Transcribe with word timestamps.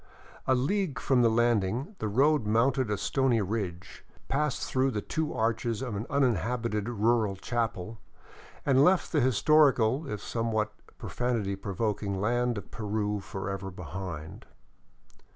A 0.47 0.55
league 0.55 0.97
from 0.97 1.21
the 1.21 1.29
landing 1.29 1.95
the 1.99 2.07
road 2.07 2.47
mounted 2.47 2.89
a 2.89 2.97
stony 2.97 3.39
ridge, 3.39 4.03
passed 4.29 4.65
through 4.67 4.89
the 4.89 5.01
two 5.03 5.31
arches 5.31 5.83
of 5.83 5.95
an 5.95 6.07
uninhabited 6.09 6.89
rural 6.89 7.35
chapel, 7.35 7.99
and 8.65 8.83
left 8.83 9.11
the 9.11 9.21
historical, 9.21 10.09
if 10.09 10.19
sometimes 10.19 10.69
pro 10.97 11.07
fanity 11.09 11.55
provoking, 11.55 12.19
land 12.19 12.57
of 12.57 12.71
Peru 12.71 13.19
forever 13.19 13.69
behind. 13.69 14.47